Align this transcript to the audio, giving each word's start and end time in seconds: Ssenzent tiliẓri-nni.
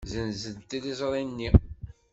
Ssenzent 0.07 0.63
tiliẓri-nni. 0.69 1.49